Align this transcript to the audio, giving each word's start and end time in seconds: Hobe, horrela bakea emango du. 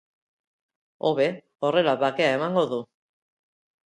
Hobe, 1.09 1.27
horrela 1.67 1.93
bakea 2.05 2.31
emango 2.39 2.65
du. 2.73 2.81